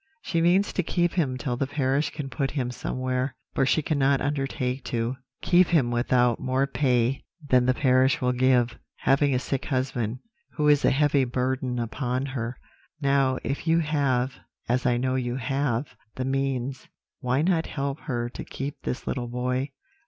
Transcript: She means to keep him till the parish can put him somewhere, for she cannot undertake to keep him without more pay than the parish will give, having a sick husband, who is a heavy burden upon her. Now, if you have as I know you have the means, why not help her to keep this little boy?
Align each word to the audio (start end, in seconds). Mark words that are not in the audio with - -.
She 0.23 0.41
means 0.41 0.73
to 0.73 0.81
keep 0.81 1.13
him 1.13 1.37
till 1.37 1.55
the 1.55 1.67
parish 1.67 2.09
can 2.09 2.27
put 2.27 2.49
him 2.49 2.71
somewhere, 2.71 3.35
for 3.53 3.67
she 3.67 3.83
cannot 3.83 4.19
undertake 4.19 4.83
to 4.85 5.17
keep 5.43 5.67
him 5.67 5.91
without 5.91 6.39
more 6.39 6.65
pay 6.65 7.23
than 7.51 7.67
the 7.67 7.75
parish 7.75 8.19
will 8.19 8.31
give, 8.31 8.79
having 8.95 9.35
a 9.35 9.37
sick 9.37 9.65
husband, 9.65 10.17
who 10.53 10.67
is 10.67 10.83
a 10.83 10.89
heavy 10.89 11.23
burden 11.23 11.77
upon 11.77 12.25
her. 12.25 12.57
Now, 12.99 13.37
if 13.43 13.67
you 13.67 13.77
have 13.77 14.39
as 14.67 14.87
I 14.87 14.97
know 14.97 15.13
you 15.13 15.35
have 15.35 15.95
the 16.15 16.25
means, 16.25 16.87
why 17.19 17.43
not 17.43 17.67
help 17.67 17.99
her 17.99 18.27
to 18.27 18.43
keep 18.43 18.81
this 18.81 19.05
little 19.05 19.27
boy? 19.27 19.69